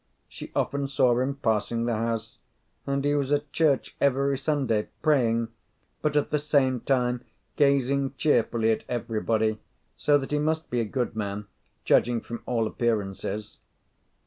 [0.27, 2.39] She often saw him passing the house;
[2.87, 5.49] and he was at church every Sunday, praying,
[6.01, 7.23] but at the same time
[7.55, 9.59] gazing cheerfully at everybody;
[9.97, 11.45] so that he must be a good man,
[11.85, 13.59] judging from all appearances.